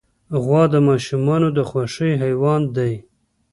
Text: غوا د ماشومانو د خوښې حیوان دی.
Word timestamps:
غوا 0.43 0.63
د 0.73 0.75
ماشومانو 0.87 1.47
د 1.57 1.59
خوښې 1.69 2.09
حیوان 2.23 2.61
دی. 2.77 2.93